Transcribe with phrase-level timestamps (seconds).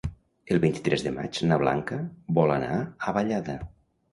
[0.53, 1.99] El vint-i-tres de maig na Blanca
[2.39, 3.59] vol anar a Vallada.